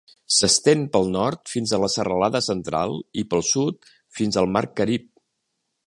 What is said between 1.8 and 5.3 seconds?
la Serralada Central i pel sud fins al mar Carib.